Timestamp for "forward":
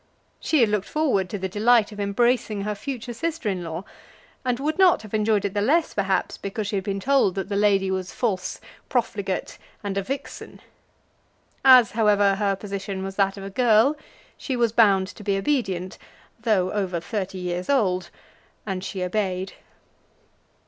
0.89-1.29